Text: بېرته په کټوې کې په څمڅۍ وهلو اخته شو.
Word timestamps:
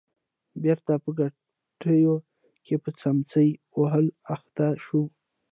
بېرته 0.63 0.91
په 1.03 1.09
کټوې 1.17 2.11
کې 2.65 2.75
په 2.83 2.89
څمڅۍ 2.99 3.49
وهلو 3.79 4.11
اخته 4.33 4.67
شو. 4.83 5.01